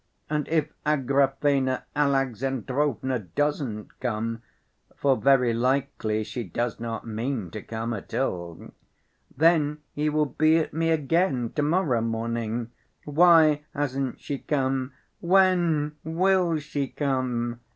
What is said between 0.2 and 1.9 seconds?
And if Agrafena